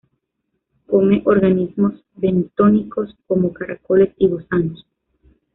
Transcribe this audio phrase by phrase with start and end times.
[0.87, 4.83] Come organismos bentónicos, como caracoles y gusanos.